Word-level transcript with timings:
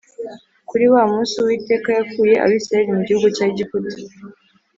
kuri 0.69 0.85
wa 0.93 1.03
munsi, 1.11 1.33
uwiteka 1.37 1.89
yakuye 1.97 2.33
abisiraheli 2.45 2.95
mu 2.97 3.03
gihugu 3.07 3.27
cya 3.35 3.45
egiputa, 3.51 3.95